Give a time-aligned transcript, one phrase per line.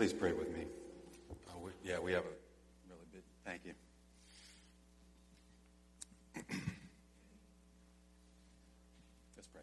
[0.00, 0.64] Please pray with me.
[1.46, 2.32] Uh, we, yeah, we have a
[2.88, 3.20] really big.
[3.44, 3.74] Thank you.
[9.36, 9.60] Let's pray.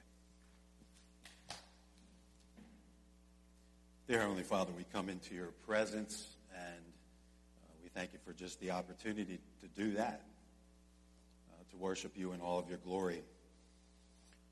[4.07, 6.83] Dear Heavenly Father, we come into your presence and
[7.63, 10.21] uh, we thank you for just the opportunity to do that,
[11.49, 13.23] uh, to worship you in all of your glory.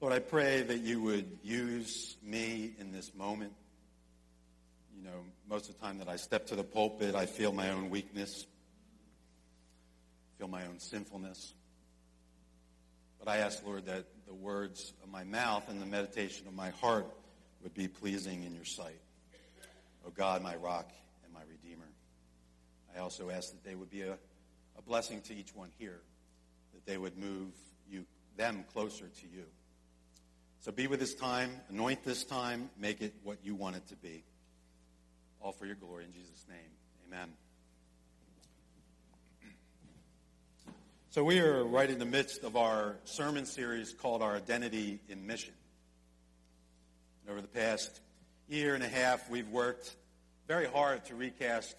[0.02, 3.54] Lord, I pray that you would use me in this moment.
[4.95, 7.70] You know, most of the time that I step to the pulpit, I feel my
[7.72, 8.45] own weakness,
[10.38, 11.53] feel my own sinfulness.
[13.20, 16.70] But I ask, Lord, that the words of my mouth and the meditation of my
[16.70, 17.08] heart
[17.62, 19.00] would be pleasing in your sight.
[20.03, 20.91] O oh God, my rock
[21.23, 21.88] and my redeemer.
[22.95, 24.14] I also ask that they would be a,
[24.77, 26.00] a blessing to each one here,
[26.73, 27.52] that they would move
[27.89, 28.05] you,
[28.38, 29.45] them closer to you.
[30.62, 33.95] So be with this time, anoint this time, make it what you want it to
[33.95, 34.23] be.
[35.45, 36.58] All for your glory in Jesus' name.
[37.08, 37.31] Amen.
[41.11, 45.28] So we are right in the midst of our sermon series called Our Identity in
[45.28, 45.53] Mission.
[47.22, 48.02] And over the past
[48.50, 49.95] year and a half, we've worked
[50.47, 51.75] very hard to recast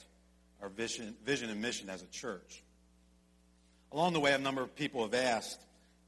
[0.62, 2.62] our vision, vision and mission as a church.
[3.90, 5.58] Along the way, a number of people have asked,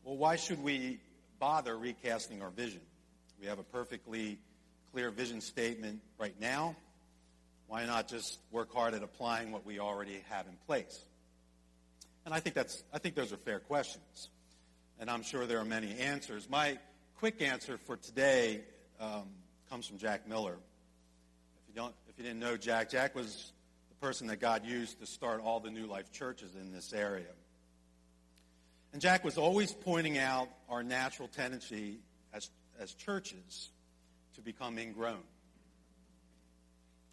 [0.05, 1.01] well, why should we
[1.41, 2.83] bother recasting our vision?
[3.41, 4.39] We have a perfectly
[4.93, 6.77] clear vision statement right now.
[7.69, 11.05] Why not just work hard at applying what we already have in place?
[12.25, 14.31] And I think that's I think those are fair questions,
[14.99, 16.49] and I'm sure there are many answers.
[16.51, 16.79] My
[17.19, 18.63] quick answer for today
[18.99, 19.29] um,
[19.71, 20.55] comes from Jack Miller.
[20.55, 23.53] If you don't, if you didn't know Jack, Jack was
[23.91, 27.33] the person that God used to start all the New Life churches in this area.
[28.93, 31.99] And Jack was always pointing out our natural tendency
[32.33, 32.49] as,
[32.81, 33.71] as churches
[34.35, 35.23] to become ingrown.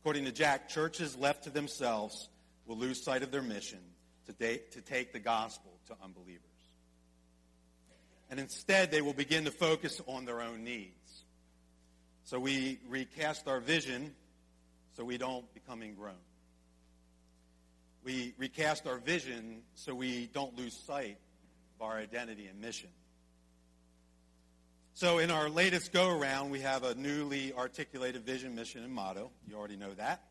[0.05, 2.29] According to Jack, churches left to themselves
[2.67, 3.79] will lose sight of their mission
[4.27, 6.43] to, to take the gospel to unbelievers.
[8.29, 11.23] And instead, they will begin to focus on their own needs.
[12.23, 14.13] So we recast our vision
[14.95, 16.13] so we don't become ingrown.
[18.03, 21.17] We recast our vision so we don't lose sight
[21.79, 22.89] of our identity and mission.
[24.97, 29.29] So, in our latest go around, we have a newly articulated vision, mission, and motto.
[29.45, 30.23] You already know that.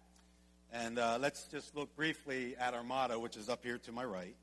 [0.72, 4.06] And uh, let's just look briefly at our motto, which is up here to my
[4.06, 4.34] right.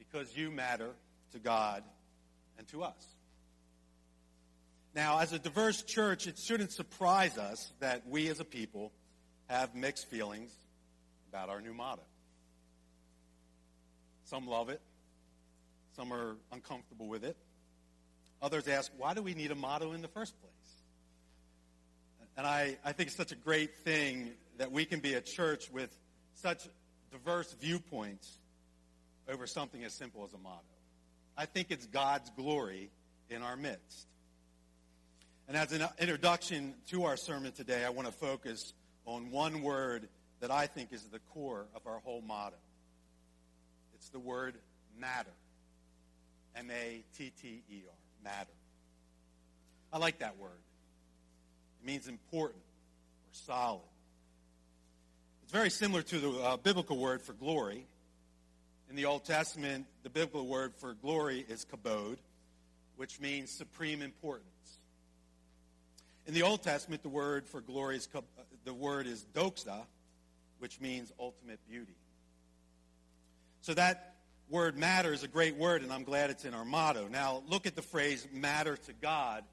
[0.00, 0.90] Because you matter
[1.30, 1.84] to God
[2.58, 3.06] and to us.
[4.96, 8.90] Now, as a diverse church, it shouldn't surprise us that we as a people
[9.48, 10.50] have mixed feelings
[11.28, 12.02] about our new motto.
[14.24, 14.80] Some love it,
[15.94, 17.36] some are uncomfortable with it.
[18.42, 20.52] Others ask, why do we need a motto in the first place?
[22.36, 25.70] And I, I think it's such a great thing that we can be a church
[25.70, 25.96] with
[26.34, 26.66] such
[27.10, 28.38] diverse viewpoints
[29.28, 30.60] over something as simple as a motto.
[31.36, 32.90] I think it's God's glory
[33.30, 34.06] in our midst.
[35.46, 38.72] And as an introduction to our sermon today, I want to focus
[39.06, 40.08] on one word
[40.40, 42.56] that I think is the core of our whole motto.
[43.94, 44.56] It's the word
[44.98, 45.30] matter.
[46.56, 48.52] M A T T E R, matter.
[49.92, 50.50] I like that word.
[51.82, 53.82] It means important or solid.
[55.42, 57.86] It's very similar to the uh, biblical word for glory.
[58.88, 62.18] In the Old Testament, the biblical word for glory is kabod,
[62.96, 64.46] which means supreme importance.
[66.26, 68.20] In the Old Testament, the word for glory is uh,
[68.64, 69.82] the word is doxa,
[70.58, 71.96] which means ultimate beauty.
[73.62, 74.11] So that
[74.48, 77.08] word matter is a great word, and I'm glad it's in our motto.
[77.08, 79.44] Now, look at the phrase matter to God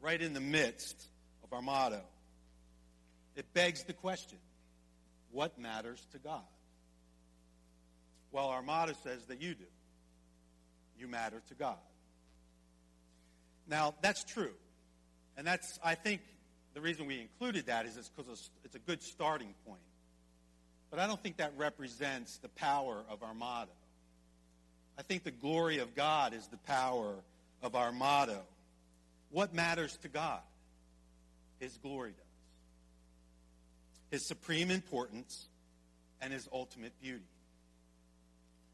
[0.00, 0.96] right in the midst
[1.44, 2.00] of our motto.
[3.36, 4.38] It begs the question
[5.32, 6.42] what matters to God?
[8.32, 9.64] Well, our motto says that you do.
[10.98, 11.78] You matter to God.
[13.68, 14.52] Now, that's true.
[15.36, 16.20] And that's, I think,
[16.74, 19.80] the reason we included that is it's because it's a good starting point.
[20.90, 23.70] But I don't think that represents the power of our motto.
[24.98, 27.14] I think the glory of God is the power
[27.62, 28.42] of our motto.
[29.30, 30.40] What matters to God?
[31.58, 32.26] His glory does.
[34.10, 35.46] His supreme importance
[36.20, 37.24] and his ultimate beauty.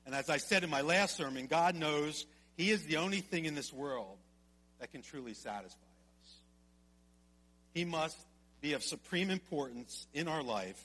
[0.06, 2.26] And as I said in my last sermon, God knows
[2.56, 4.16] he is the only thing in this world
[4.80, 5.80] that can truly satisfy
[6.22, 6.34] us.
[7.74, 8.16] He must
[8.60, 10.80] be of supreme importance in our life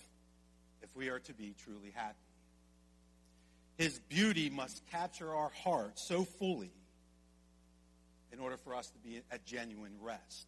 [0.81, 2.15] if we are to be truly happy.
[3.81, 6.69] His beauty must capture our heart so fully
[8.31, 10.45] in order for us to be at genuine rest.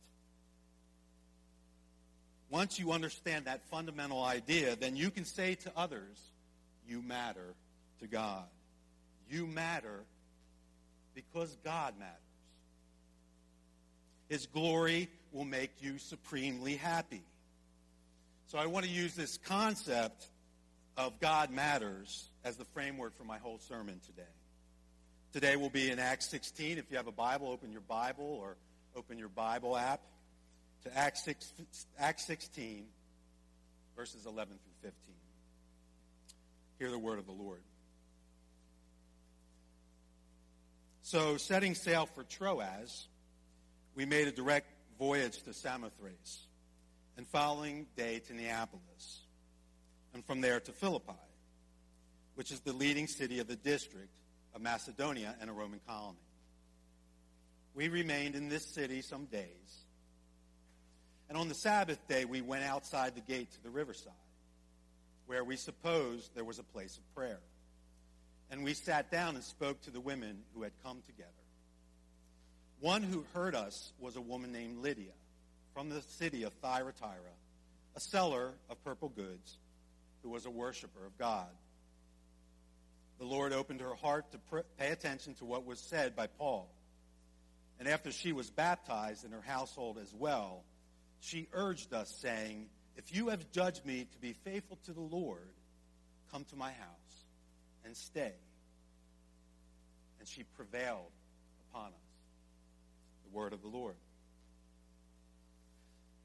[2.52, 6.20] once you understand that fundamental idea, then you can say to others,
[6.88, 7.56] you matter
[8.02, 8.44] to God.
[9.28, 10.04] You matter
[11.16, 12.14] because God matters.
[14.30, 17.24] His glory will make you supremely happy.
[18.46, 20.28] So I want to use this concept
[20.98, 24.24] of God matters as the framework for my whole sermon today.
[25.32, 26.78] Today will be in Acts 16.
[26.78, 28.56] If you have a Bible, open your Bible or
[28.96, 30.02] open your Bible app
[30.84, 31.54] to Acts, 6,
[31.98, 32.86] Acts 16,
[33.96, 35.16] verses 11 through 15.
[36.78, 37.62] Hear the word of the Lord.
[41.02, 43.08] So, setting sail for Troas,
[43.96, 44.68] we made a direct
[44.98, 46.48] voyage to Samothrace,
[47.18, 49.22] and following day to Neapolis,
[50.14, 51.14] and from there to Philippi,
[52.36, 54.16] which is the leading city of the district
[54.54, 56.18] of Macedonia and a Roman colony.
[57.74, 59.86] We remained in this city some days,
[61.30, 64.14] and on the Sabbath day we went outside the gate to the riverside,
[65.26, 67.40] where we supposed there was a place of prayer.
[68.52, 71.32] And we sat down and spoke to the women who had come together.
[72.80, 75.14] One who heard us was a woman named Lydia
[75.74, 77.34] from the city of Thyatira,
[77.96, 79.58] a seller of purple goods
[80.24, 81.48] who was a worshiper of God.
[83.20, 86.70] The Lord opened her heart to pay attention to what was said by Paul.
[87.80, 90.64] And after she was baptized in her household as well,
[91.20, 92.68] she urged us, saying,
[92.98, 95.54] If you have judged me to be faithful to the Lord,
[96.32, 97.26] come to my house
[97.86, 98.34] and stay.
[100.20, 101.12] And she prevailed
[101.70, 101.94] upon us.
[103.26, 103.96] The word of the Lord.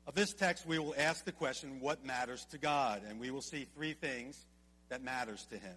[0.09, 3.03] Of this text, we will ask the question, what matters to God?
[3.07, 4.43] And we will see three things
[4.89, 5.75] that matters to him.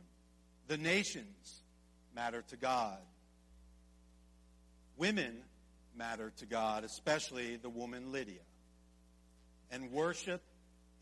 [0.70, 1.62] The nations
[2.16, 2.98] matter to God.
[4.96, 5.36] Women
[5.98, 8.40] matter to God, especially the woman Lydia.
[9.70, 10.42] And worship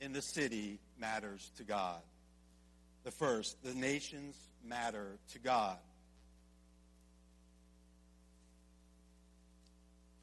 [0.02, 2.02] in the city matters to God.
[3.04, 4.36] The first, the nations
[4.66, 5.78] matter to God.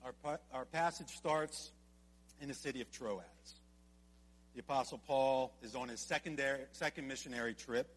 [0.04, 1.70] Our, our passage starts
[2.40, 3.22] in the city of Troas.
[4.54, 7.88] The Apostle Paul is on his secondary, second missionary trip.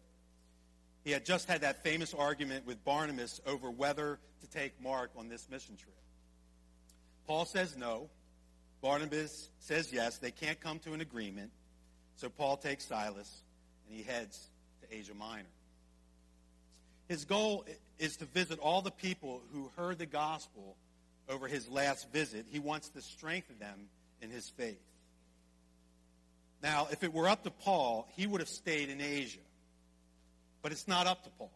[1.04, 5.28] He had just had that famous argument with Barnabas over whether to take Mark on
[5.28, 5.94] this mission trip.
[7.26, 8.10] Paul says no.
[8.82, 10.18] Barnabas says yes.
[10.18, 11.50] They can't come to an agreement.
[12.16, 13.42] So Paul takes Silas
[13.88, 14.50] and he heads
[14.82, 15.48] to Asia Minor.
[17.08, 17.64] His goal
[17.98, 20.76] is to visit all the people who heard the gospel
[21.28, 22.46] over his last visit.
[22.50, 23.88] He wants to strengthen them
[24.20, 24.80] in his faith.
[26.62, 29.38] Now, if it were up to Paul, he would have stayed in Asia.
[30.62, 31.52] But it's not up to Paul.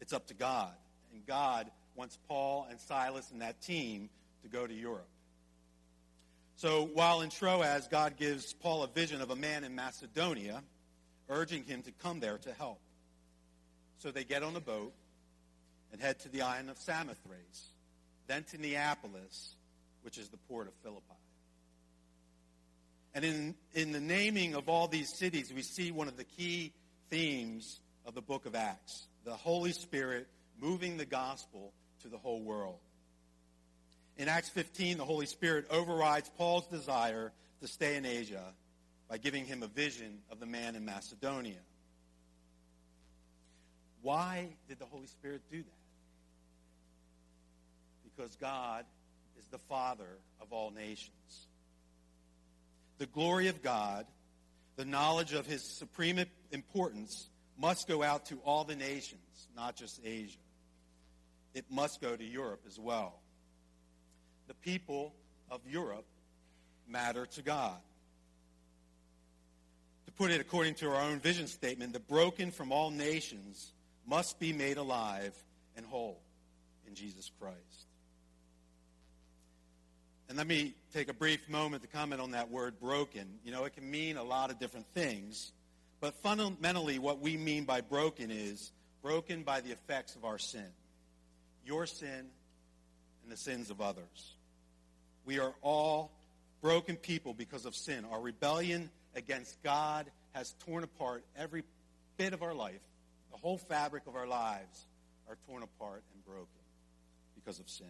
[0.00, 0.72] It's up to God.
[1.12, 4.10] And God wants Paul and Silas and that team
[4.42, 5.08] to go to Europe.
[6.56, 10.62] So while in Troas, God gives Paul a vision of a man in Macedonia,
[11.28, 12.80] urging him to come there to help.
[13.98, 14.92] So they get on a boat
[15.92, 17.70] and head to the island of Samothrace,
[18.26, 19.54] then to Neapolis,
[20.04, 21.02] which is the port of Philippi.
[23.14, 26.72] And in, in the naming of all these cities, we see one of the key
[27.10, 30.28] themes of the book of Acts the Holy Spirit
[30.60, 31.72] moving the gospel
[32.02, 32.78] to the whole world.
[34.18, 38.44] In Acts 15, the Holy Spirit overrides Paul's desire to stay in Asia
[39.08, 41.60] by giving him a vision of the man in Macedonia.
[44.02, 45.70] Why did the Holy Spirit do that?
[48.04, 48.84] Because God
[49.38, 51.48] is the Father of all nations.
[52.98, 54.06] The glory of God,
[54.76, 60.00] the knowledge of his supreme importance, must go out to all the nations, not just
[60.04, 60.38] Asia.
[61.54, 63.20] It must go to Europe as well.
[64.48, 65.14] The people
[65.50, 66.06] of Europe
[66.88, 67.78] matter to God.
[70.06, 73.72] To put it according to our own vision statement, the broken from all nations
[74.06, 75.34] must be made alive
[75.76, 76.20] and whole
[76.86, 77.83] in Jesus Christ.
[80.28, 83.26] And let me take a brief moment to comment on that word broken.
[83.44, 85.52] You know, it can mean a lot of different things,
[86.00, 90.66] but fundamentally, what we mean by broken is broken by the effects of our sin,
[91.66, 92.26] your sin,
[93.22, 94.34] and the sins of others.
[95.26, 96.10] We are all
[96.62, 98.06] broken people because of sin.
[98.10, 101.62] Our rebellion against God has torn apart every
[102.16, 102.80] bit of our life.
[103.30, 104.86] The whole fabric of our lives
[105.28, 106.46] are torn apart and broken
[107.34, 107.86] because of sin.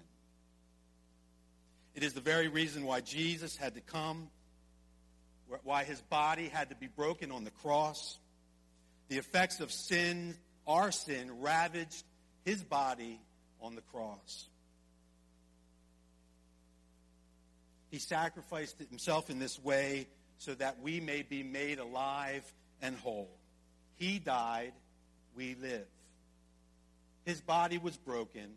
[1.94, 4.28] It is the very reason why Jesus had to come,
[5.62, 8.18] why his body had to be broken on the cross.
[9.08, 10.36] The effects of sin,
[10.66, 12.02] our sin, ravaged
[12.44, 13.20] his body
[13.60, 14.48] on the cross.
[17.90, 20.08] He sacrificed himself in this way
[20.38, 22.44] so that we may be made alive
[22.82, 23.30] and whole.
[23.96, 24.72] He died,
[25.36, 25.86] we live.
[27.24, 28.50] His body was broken,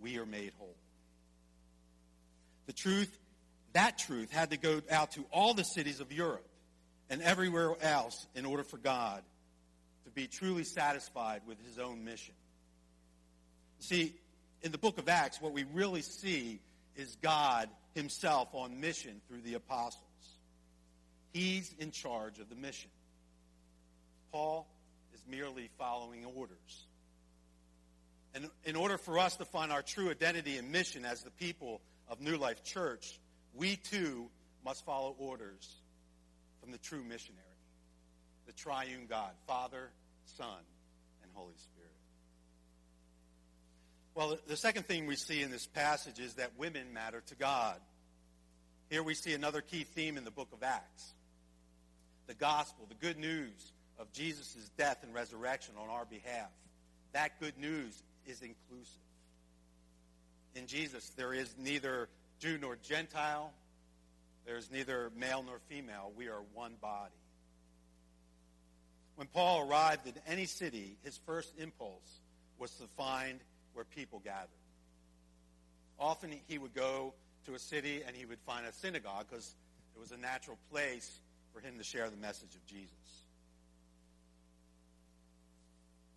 [0.00, 0.74] we are made whole.
[2.66, 3.16] The truth,
[3.72, 6.46] that truth, had to go out to all the cities of Europe
[7.08, 9.22] and everywhere else in order for God
[10.04, 12.34] to be truly satisfied with his own mission.
[13.78, 14.14] See,
[14.62, 16.60] in the book of Acts, what we really see
[16.96, 20.02] is God himself on mission through the apostles.
[21.32, 22.90] He's in charge of the mission.
[24.32, 24.66] Paul
[25.14, 26.86] is merely following orders.
[28.34, 31.80] And in order for us to find our true identity and mission as the people
[32.08, 33.18] of New Life Church,
[33.54, 34.28] we too
[34.64, 35.76] must follow orders
[36.60, 37.42] from the true missionary,
[38.46, 39.90] the triune God, Father,
[40.36, 40.58] Son,
[41.22, 41.90] and Holy Spirit.
[44.14, 47.76] Well, the second thing we see in this passage is that women matter to God.
[48.88, 51.12] Here we see another key theme in the book of Acts.
[52.26, 56.50] The gospel, the good news of Jesus' death and resurrection on our behalf.
[57.12, 59.05] That good news is inclusive.
[60.56, 62.08] In Jesus, there is neither
[62.40, 63.52] Jew nor Gentile.
[64.46, 66.12] There's neither male nor female.
[66.16, 67.12] We are one body.
[69.16, 72.20] When Paul arrived in any city, his first impulse
[72.58, 73.38] was to find
[73.74, 74.48] where people gathered.
[75.98, 77.12] Often he would go
[77.46, 79.54] to a city and he would find a synagogue because
[79.94, 81.20] it was a natural place
[81.52, 82.90] for him to share the message of Jesus.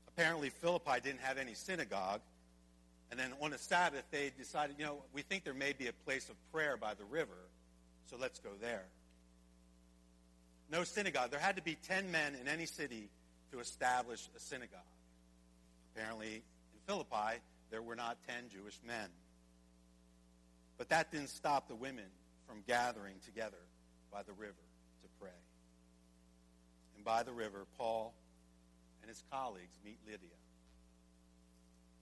[0.07, 2.21] Apparently, Philippi didn't have any synagogue.
[3.11, 5.93] And then on the Sabbath, they decided, you know, we think there may be a
[5.93, 7.49] place of prayer by the river,
[8.09, 8.85] so let's go there.
[10.71, 11.31] No synagogue.
[11.31, 13.09] There had to be 10 men in any city
[13.51, 14.79] to establish a synagogue.
[15.93, 19.09] Apparently, in Philippi, there were not ten Jewish men.
[20.77, 22.05] But that didn't stop the women
[22.47, 23.57] from gathering together
[24.11, 25.29] by the river to pray.
[26.95, 28.13] And by the river, Paul
[29.01, 30.29] and his colleagues meet Lydia.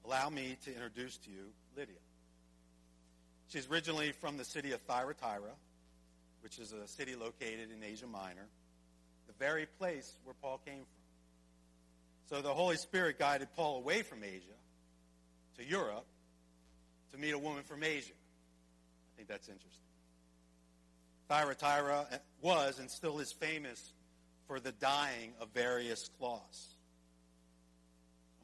[0.05, 1.95] Allow me to introduce to you Lydia.
[3.49, 5.55] She's originally from the city of Thyatira,
[6.41, 8.47] which is a city located in Asia Minor,
[9.27, 10.85] the very place where Paul came from.
[12.29, 14.57] So the Holy Spirit guided Paul away from Asia
[15.57, 16.05] to Europe
[17.13, 18.13] to meet a woman from Asia.
[18.13, 19.71] I think that's interesting.
[21.29, 22.05] Thyatira
[22.41, 23.93] was and still is famous
[24.47, 26.76] for the dyeing of various cloths.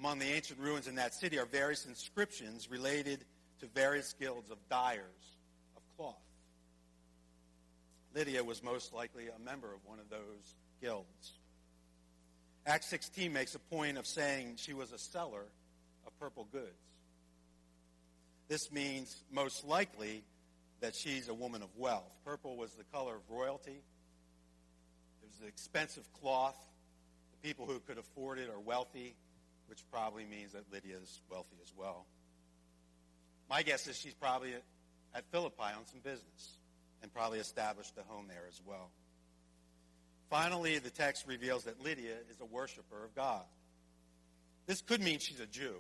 [0.04, 3.24] Among the ancient ruins in that city are various inscriptions related
[3.62, 5.38] to various guilds of dyers
[5.78, 6.18] of cloth.
[8.14, 11.40] Lydia was most likely a member of one of those guilds.
[12.66, 15.46] Acts 16 makes a point of saying she was a seller
[16.06, 16.68] of purple goods.
[18.50, 20.26] This means most likely
[20.82, 22.14] that she's a woman of wealth.
[22.26, 23.80] Purple was the color of royalty.
[25.22, 26.58] It was expensive cloth.
[27.32, 29.16] The people who could afford it are wealthy,
[29.74, 32.06] which probably means that Lydia is wealthy as well.
[33.50, 34.54] My guess is she's probably
[35.16, 36.60] at, Philippi on some business
[37.02, 38.92] and probably established a home there as well.
[40.30, 43.42] Finally, the text reveals that Lydia is a worshiper of God.
[44.68, 45.80] This could mean she's a Jew.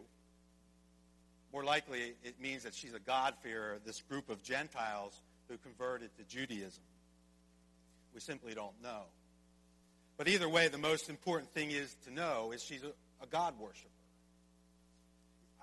[1.51, 6.23] More likely, it means that she's a God-fearer, this group of Gentiles who converted to
[6.23, 6.81] Judaism.
[8.11, 9.03] We simply don't know.
[10.17, 12.93] But either way, the most important thing is to know is she's a,
[13.23, 13.89] a God worshiper.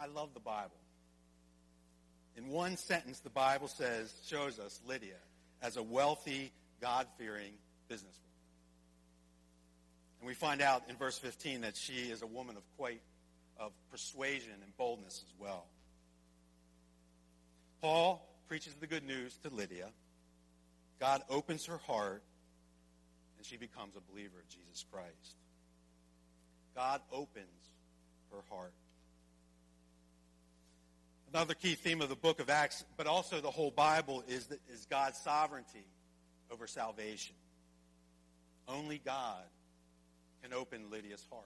[0.00, 0.76] I love the Bible.
[2.36, 5.18] In one sentence, the Bible says, shows us Lydia
[5.62, 7.52] as a wealthy, God-fearing
[7.90, 8.30] businesswoman.
[10.20, 13.00] And we find out in verse 15 that she is a woman of quite
[13.58, 15.66] of persuasion and boldness as well.
[17.82, 19.88] Paul preaches the good news to Lydia.
[20.98, 22.22] God opens her heart,
[23.40, 25.38] and she becomes a believer of Jesus Christ.
[26.76, 27.46] God opens
[28.30, 28.74] her heart.
[31.32, 34.60] Another key theme of the book of Acts, but also the whole Bible, is, that,
[34.70, 35.86] is God's sovereignty
[36.50, 37.34] over salvation.
[38.68, 39.44] Only God
[40.42, 41.44] can open Lydia's heart.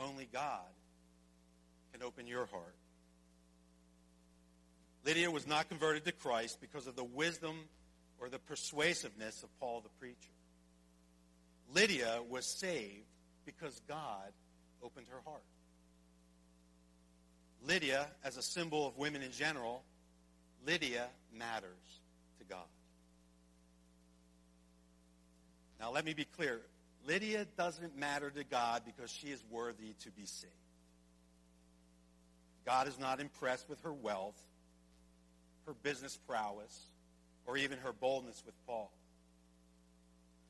[0.00, 0.66] Only God
[1.92, 2.74] can open your heart.
[5.04, 7.54] Lydia was not converted to Christ because of the wisdom
[8.20, 10.16] or the persuasiveness of Paul the preacher.
[11.74, 13.06] Lydia was saved
[13.44, 14.32] because God
[14.82, 15.42] opened her heart.
[17.66, 19.82] Lydia, as a symbol of women in general,
[20.66, 21.06] Lydia
[21.36, 22.00] matters
[22.38, 22.66] to God.
[25.80, 26.60] Now, let me be clear.
[27.06, 30.52] Lydia doesn't matter to God because she is worthy to be saved.
[32.64, 34.40] God is not impressed with her wealth
[35.66, 36.86] her business prowess,
[37.46, 38.90] or even her boldness with Paul.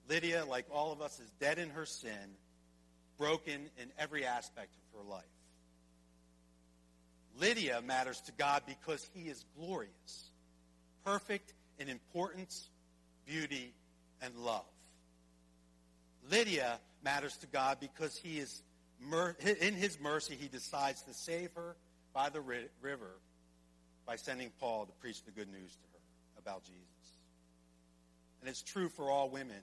[0.09, 2.37] Lydia, like all of us, is dead in her sin,
[3.19, 5.25] broken in every aspect of her life.
[7.41, 10.31] Lydia matters to God because he is glorious,
[11.05, 12.69] perfect in importance,
[13.27, 13.73] beauty,
[14.23, 14.65] and love.
[16.31, 18.63] Lydia matters to God because he is
[19.61, 21.77] in his mercy he decides to save her
[22.15, 23.19] by the river
[24.07, 25.94] by sending Paul to preach the good news to her
[26.45, 26.85] about Jesus.
[28.41, 29.63] And it's true for all women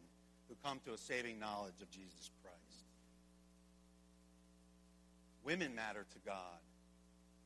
[0.50, 2.86] who come to a saving knowledge of Jesus Christ.
[5.44, 6.60] Women matter to God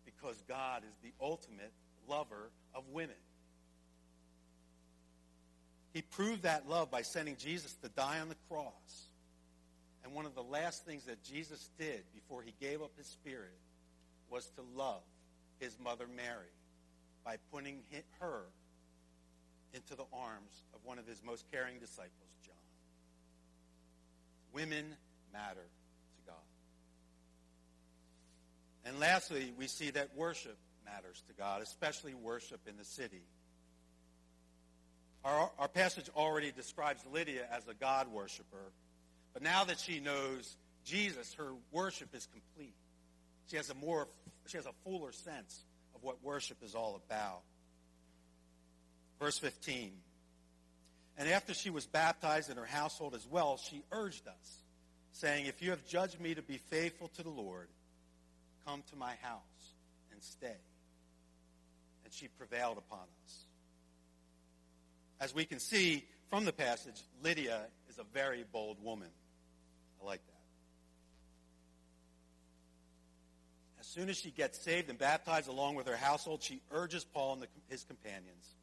[0.05, 1.71] because God is the ultimate
[2.07, 3.15] lover of women.
[5.93, 9.07] He proved that love by sending Jesus to die on the cross.
[10.03, 13.57] And one of the last things that Jesus did before he gave up his spirit
[14.29, 15.01] was to love
[15.59, 16.51] his mother Mary
[17.23, 17.79] by putting
[18.19, 18.43] her
[19.75, 22.55] into the arms of one of his most caring disciples, John.
[24.53, 24.95] Women
[25.33, 26.35] matter to God.
[28.85, 33.21] And lastly, we see that worship matters to God, especially worship in the city.
[35.25, 38.71] Our, our passage already describes Lydia as a God worshiper,
[39.33, 40.55] but now that she knows
[40.85, 42.75] Jesus, her worship is complete.
[43.47, 44.07] She has a more,
[44.45, 45.65] she has a fuller sense
[45.95, 47.41] of what worship is all about.
[49.19, 49.91] Verse 15.
[51.17, 54.63] And after she was baptized in her household as well, she urged us,
[55.13, 57.67] saying, If you have judged me to be faithful to the Lord,
[58.65, 59.41] come to my house
[60.11, 60.57] and stay.
[62.03, 63.45] And she prevailed upon us.
[65.21, 69.07] As we can see from the passage, Lydia is a very bold woman.
[70.01, 70.31] I like that.
[73.79, 77.33] As soon as she gets saved and baptized along with her household, she urges Paul
[77.33, 78.55] and the, his companions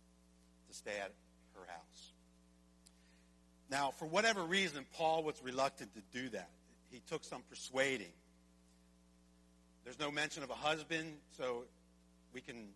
[0.73, 1.13] to stay at
[1.55, 2.13] her house.
[3.71, 6.51] Now, for whatever reason, Paul was reluctant to do that.
[6.91, 8.13] He took some persuading.
[9.85, 11.65] There's no mention of a husband, so
[12.33, 12.69] we can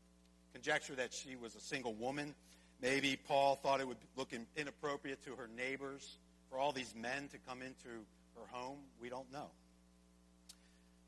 [0.52, 2.34] conjecture that she was a single woman.
[2.80, 6.18] Maybe Paul thought it would look inappropriate to her neighbors
[6.50, 7.88] for all these men to come into
[8.34, 8.78] her home.
[9.00, 9.50] We don't know.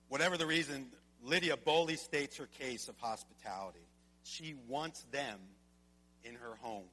[0.08, 0.86] Whatever the reason,
[1.22, 3.86] Lydia boldly states her case of hospitality.
[4.22, 5.38] She wants them
[6.24, 6.88] in her home.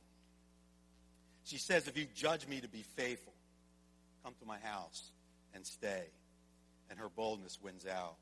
[1.44, 3.34] She says, If you judge me to be faithful,
[4.24, 5.12] come to my house
[5.54, 6.04] and stay.
[6.90, 8.16] And her boldness wins out.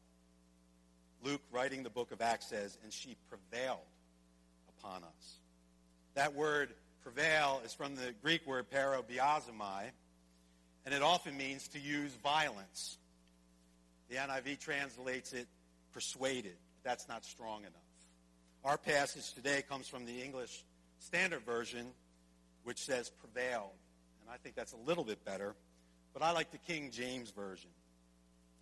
[1.23, 3.79] Luke, writing the book of Acts, says, And she prevailed
[4.77, 5.39] upon us.
[6.15, 9.83] That word prevail is from the Greek word parabiazomai,
[10.85, 12.97] and it often means to use violence.
[14.09, 15.47] The NIV translates it
[15.93, 16.55] persuaded.
[16.83, 17.73] That's not strong enough.
[18.65, 20.63] Our passage today comes from the English
[21.03, 21.87] Standard Version,
[22.63, 23.71] which says prevailed.
[24.21, 25.55] And I think that's a little bit better.
[26.13, 27.69] But I like the King James Version.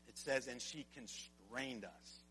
[0.07, 2.23] It says, and she constrained us.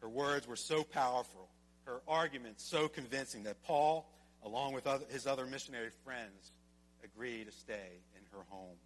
[0.00, 1.48] Her words were so powerful,
[1.84, 4.08] her arguments so convincing that Paul,
[4.44, 6.52] along with other, his other missionary friends,
[7.04, 8.76] agreed to stay in her home.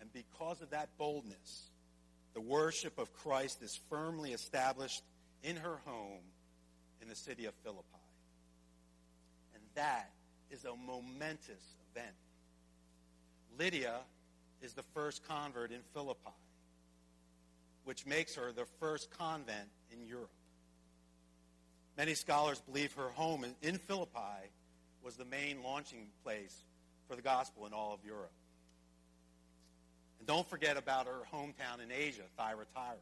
[0.00, 1.70] And because of that boldness,
[2.34, 5.02] the worship of Christ is firmly established
[5.44, 6.24] in her home
[7.00, 7.84] in the city of Philippi.
[9.54, 10.10] And that
[10.50, 12.14] is a momentous event.
[13.56, 14.00] Lydia
[14.60, 16.32] is the first convert in Philippi
[17.84, 20.30] which makes her the first convent in Europe.
[21.96, 24.50] Many scholars believe her home in Philippi
[25.02, 26.64] was the main launching place
[27.08, 28.32] for the gospel in all of Europe.
[30.18, 32.96] And don't forget about her hometown in Asia, Thyatira.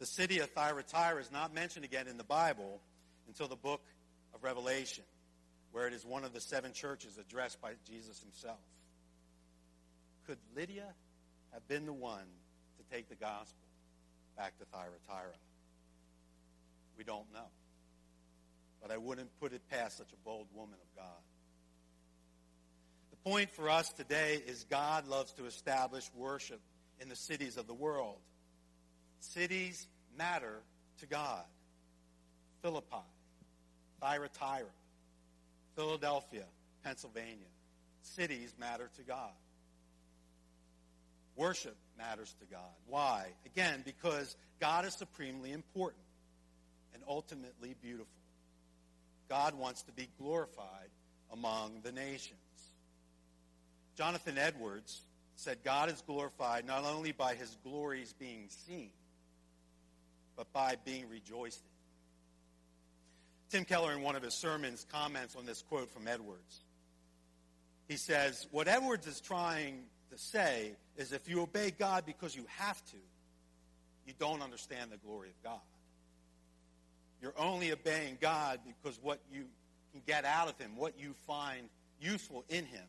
[0.00, 2.80] The city of Thyatira is not mentioned again in the Bible
[3.28, 3.82] until the book
[4.34, 5.04] of Revelation,
[5.72, 8.58] where it is one of the seven churches addressed by Jesus himself.
[10.26, 10.86] Could Lydia
[11.52, 12.24] have been the one
[12.78, 13.60] to take the gospel
[14.38, 15.34] back to Thyatira?
[16.96, 17.50] We don't know.
[18.80, 21.20] But I wouldn't put it past such a bold woman of God.
[23.10, 26.60] The point for us today is God loves to establish worship
[27.00, 28.16] in the cities of the world.
[29.20, 30.60] Cities matter
[31.00, 31.44] to God.
[32.62, 32.96] Philippi,
[34.00, 34.66] Thyatira,
[35.76, 36.44] Philadelphia,
[36.84, 37.46] Pennsylvania.
[38.02, 39.32] Cities matter to God.
[41.36, 42.74] Worship matters to God.
[42.86, 43.26] Why?
[43.46, 46.02] Again, because God is supremely important
[46.92, 48.06] and ultimately beautiful.
[49.28, 50.90] God wants to be glorified
[51.32, 52.36] among the nations.
[53.96, 55.00] Jonathan Edwards
[55.36, 58.90] said God is glorified not only by his glories being seen,
[60.40, 63.58] but by being rejoiced in.
[63.58, 66.62] Tim Keller, in one of his sermons, comments on this quote from Edwards.
[67.88, 72.46] He says, What Edwards is trying to say is if you obey God because you
[72.56, 72.96] have to,
[74.06, 75.60] you don't understand the glory of God.
[77.20, 79.44] You're only obeying God because what you
[79.92, 81.68] can get out of Him, what you find
[82.00, 82.86] useful in Him,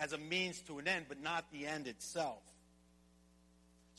[0.00, 2.42] as a means to an end, but not the end itself.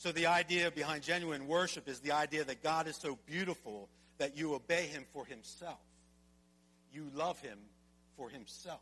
[0.00, 4.34] So the idea behind genuine worship is the idea that God is so beautiful that
[4.34, 5.78] you obey Him for Himself.
[6.90, 7.58] You love Him
[8.16, 8.80] for Himself.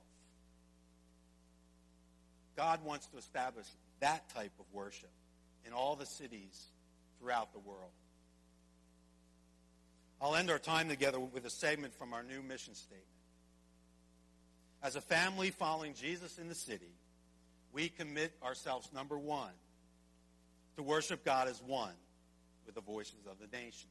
[2.57, 3.67] God wants to establish
[3.99, 5.11] that type of worship
[5.67, 6.69] in all the cities
[7.19, 7.91] throughout the world.
[10.23, 13.03] I'll end our time together with a segment from our new mission statement.
[14.85, 16.95] As a family following Jesus in the city,
[17.73, 19.51] we commit ourselves, number one,
[20.79, 21.93] to worship God as one
[22.65, 23.85] with the voices of the nations.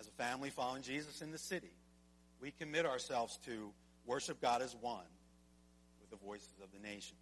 [0.00, 1.70] As a family following Jesus in the city,
[2.40, 3.70] we commit ourselves to
[4.04, 5.06] worship God as one
[6.00, 7.14] with the voices of the nations.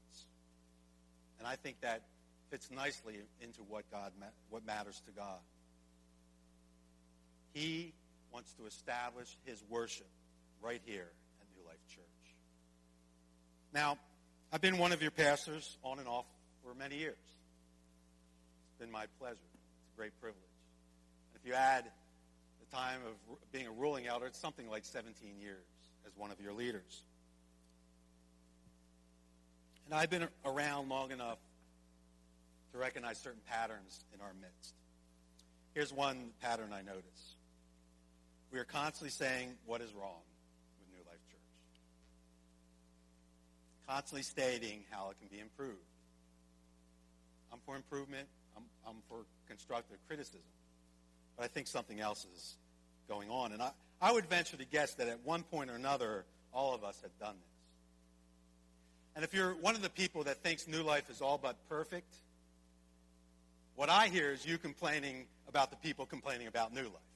[1.39, 2.05] And I think that
[2.51, 4.13] fits nicely into what God
[4.49, 5.41] what matters to God.
[7.53, 7.93] He
[8.33, 10.09] wants to establish his worship
[10.63, 12.05] right here at New Life Church.
[13.75, 13.99] Now,
[14.51, 16.25] I've been one of your pastors on and off
[16.65, 17.17] for many years.
[18.69, 19.35] It's been my pleasure.
[19.35, 20.41] It's a great privilege.
[21.33, 21.85] And if you add
[22.61, 25.65] the time of being a ruling elder, it's something like 17 years
[26.07, 27.03] as one of your leaders.
[29.87, 31.39] And I've been around long enough
[32.73, 34.75] to recognize certain patterns in our midst.
[35.75, 37.37] Here's one pattern I notice.
[38.51, 40.23] We are constantly saying what is wrong
[40.79, 41.41] with New Life Church.
[43.87, 45.83] Constantly stating how it can be improved.
[47.55, 48.27] I'm for improvement.
[48.57, 50.41] I'm, I'm for constructive criticism.
[51.37, 52.57] But I think something else is
[53.09, 53.53] going on.
[53.53, 53.71] And I,
[54.03, 57.17] I would venture to guess that at one point or another, all of us have
[57.21, 57.55] done this.
[59.15, 62.13] And if you're one of the people that thinks New Life is all but perfect,
[63.77, 67.13] what I hear is you complaining about the people complaining about New Life.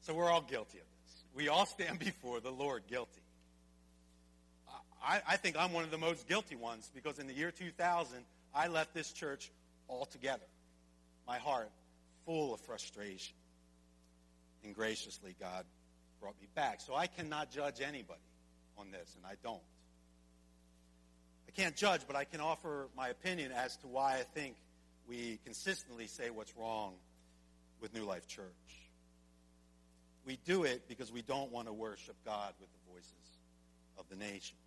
[0.00, 1.24] So we're all guilty of this.
[1.32, 3.20] We all stand before the Lord guilty.
[5.00, 8.18] I, I think I'm one of the most guilty ones because in the year 2000,
[8.54, 9.50] I left this church
[9.88, 10.46] altogether.
[11.26, 11.70] My heart
[12.24, 13.34] full of frustration.
[14.64, 15.64] And graciously, God
[16.20, 16.80] brought me back.
[16.80, 18.20] So I cannot judge anybody
[18.76, 19.62] on this, and I don't.
[21.48, 24.56] I can't judge, but I can offer my opinion as to why I think
[25.08, 26.94] we consistently say what's wrong
[27.80, 28.44] with New Life Church.
[30.26, 33.12] We do it because we don't want to worship God with the voices
[33.98, 34.60] of the nations.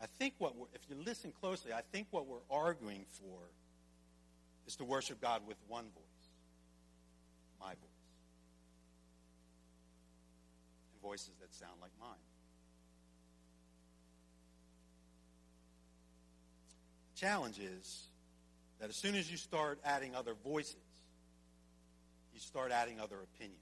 [0.00, 3.38] I think what we're, if you listen closely, I think what we're arguing for
[4.66, 6.28] is to worship God with one voice,
[7.60, 7.76] my voice,
[10.92, 12.10] and voices that sound like mine.
[17.14, 18.08] The challenge is
[18.80, 20.76] that as soon as you start adding other voices,
[22.34, 23.60] you start adding other opinions.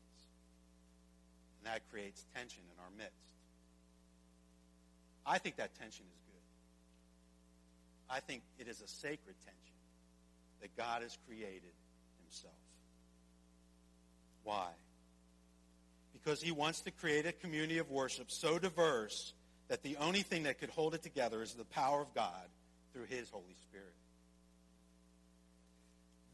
[1.60, 3.14] And that creates tension in our midst.
[5.24, 6.23] I think that tension is.
[8.14, 9.74] I think it is a sacred tension
[10.60, 11.72] that God has created
[12.22, 12.54] himself.
[14.44, 14.68] Why?
[16.12, 19.32] Because he wants to create a community of worship so diverse
[19.66, 22.48] that the only thing that could hold it together is the power of God
[22.92, 23.94] through his Holy Spirit.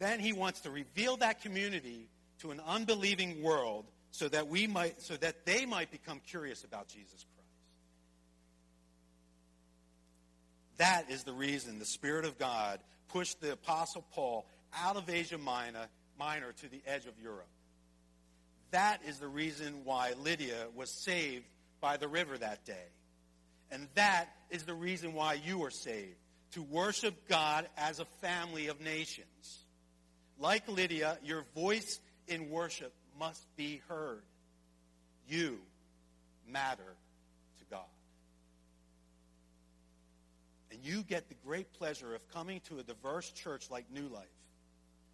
[0.01, 5.01] Then he wants to reveal that community to an unbelieving world so that we might
[5.01, 7.40] so that they might become curious about Jesus Christ.
[10.81, 15.37] That is the reason the Spirit of God pushed the Apostle Paul out of Asia
[15.37, 15.89] Minor,
[16.19, 17.51] Minor to the edge of Europe.
[18.71, 21.45] That is the reason why Lydia was saved
[21.83, 22.87] by the river that day.
[23.71, 26.17] And that is the reason why you are saved
[26.53, 29.67] to worship God as a family of nations.
[30.39, 34.23] Like Lydia, your voice in worship must be heard.
[35.29, 35.59] You
[36.49, 36.97] matter
[37.59, 37.85] to God.
[40.70, 44.29] And you get the great pleasure of coming to a diverse church like New Life,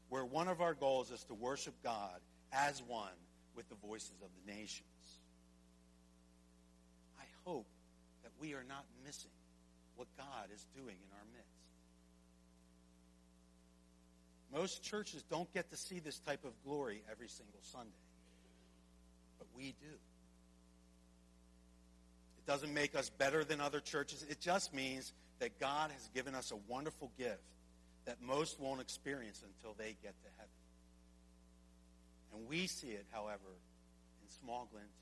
[0.09, 2.21] where one of our goals is to worship God
[2.53, 3.13] as one
[3.55, 4.83] with the voices of the nations.
[7.19, 7.67] I hope
[8.23, 9.31] that we are not missing
[9.97, 11.47] what God is doing in our midst.
[14.53, 17.91] Most churches don't get to see this type of glory every single Sunday,
[19.39, 19.97] but we do.
[22.39, 24.25] It doesn't make us better than other churches.
[24.29, 27.43] It just means that God has given us a wonderful gift
[28.07, 30.51] that most won't experience until they get to heaven.
[32.35, 33.59] And we see it, however,
[34.23, 34.93] in small glimpses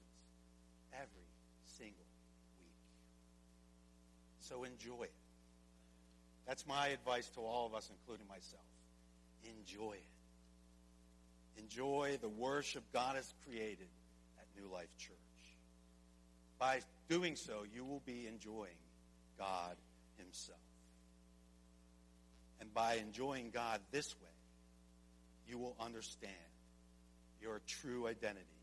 [0.92, 1.28] every
[1.78, 2.06] single
[2.60, 2.72] week.
[4.40, 5.12] So enjoy it.
[6.46, 8.62] That's my advice to all of us, including myself.
[9.44, 11.60] Enjoy it.
[11.60, 13.88] Enjoy the worship God has created
[14.38, 15.14] at New Life Church.
[16.58, 18.78] By doing so, you will be enjoying
[19.38, 19.76] God
[20.16, 20.58] Himself.
[22.60, 24.28] And by enjoying God this way,
[25.48, 26.32] you will understand
[27.40, 28.53] your true identity